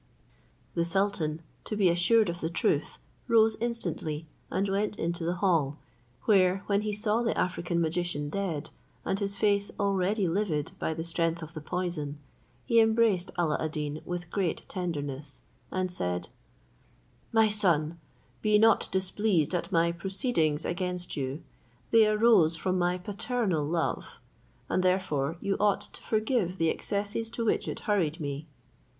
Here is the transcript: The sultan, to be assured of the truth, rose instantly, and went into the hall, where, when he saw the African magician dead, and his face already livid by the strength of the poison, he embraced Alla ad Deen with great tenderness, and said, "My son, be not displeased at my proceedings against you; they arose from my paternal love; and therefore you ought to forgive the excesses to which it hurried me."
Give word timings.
The 0.73 0.83
sultan, 0.83 1.43
to 1.65 1.75
be 1.77 1.87
assured 1.87 2.27
of 2.27 2.41
the 2.41 2.49
truth, 2.49 2.97
rose 3.27 3.55
instantly, 3.57 4.25
and 4.49 4.67
went 4.67 4.97
into 4.97 5.23
the 5.23 5.35
hall, 5.35 5.77
where, 6.23 6.63
when 6.65 6.81
he 6.81 6.91
saw 6.91 7.21
the 7.21 7.37
African 7.37 7.79
magician 7.79 8.27
dead, 8.27 8.71
and 9.05 9.19
his 9.19 9.37
face 9.37 9.69
already 9.79 10.27
livid 10.27 10.71
by 10.79 10.95
the 10.95 11.03
strength 11.03 11.43
of 11.43 11.53
the 11.53 11.61
poison, 11.61 12.17
he 12.65 12.79
embraced 12.79 13.29
Alla 13.37 13.59
ad 13.61 13.73
Deen 13.73 14.01
with 14.03 14.31
great 14.31 14.67
tenderness, 14.67 15.43
and 15.69 15.91
said, 15.91 16.29
"My 17.31 17.47
son, 17.47 17.99
be 18.41 18.57
not 18.57 18.89
displeased 18.91 19.53
at 19.53 19.71
my 19.71 19.91
proceedings 19.91 20.65
against 20.65 21.15
you; 21.15 21.43
they 21.91 22.07
arose 22.07 22.55
from 22.55 22.79
my 22.79 22.97
paternal 22.97 23.63
love; 23.63 24.17
and 24.67 24.81
therefore 24.83 25.37
you 25.41 25.57
ought 25.59 25.81
to 25.81 26.01
forgive 26.01 26.57
the 26.57 26.69
excesses 26.71 27.29
to 27.29 27.45
which 27.45 27.67
it 27.67 27.81
hurried 27.81 28.19
me." 28.19 28.47